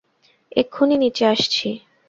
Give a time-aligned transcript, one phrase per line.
[0.57, 1.67] এক্ষুনি নিচে আসছি!